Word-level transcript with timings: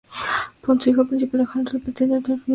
Su 0.79 0.89
hijo, 0.89 1.03
el 1.03 1.09
príncipe 1.09 1.37
Alejandro, 1.37 1.69
es 1.69 1.75
el 1.75 1.81
pretendiente 1.83 2.15
al 2.17 2.23
trono 2.23 2.37
yugoslavo. 2.37 2.49